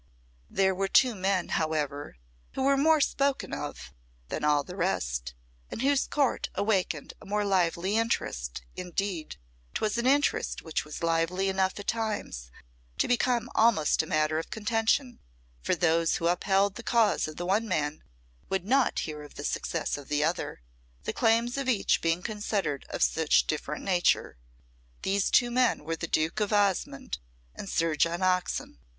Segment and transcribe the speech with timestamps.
[0.49, 2.17] There were two men, however,
[2.53, 3.93] who were more spoken of
[4.29, 5.35] than all the rest,
[5.69, 9.35] and whose court awakened a more lively interest; indeed,
[9.75, 12.49] 'twas an interest which was lively enough at times
[12.97, 15.19] to become almost a matter of contention,
[15.61, 18.01] for those who upheld the cause of the one man
[18.49, 20.63] would not hear of the success of the other,
[21.03, 24.35] the claims of each being considered of such different nature.
[25.03, 27.19] These two men were the Duke of Osmonde
[27.53, 28.79] and Sir John Oxon.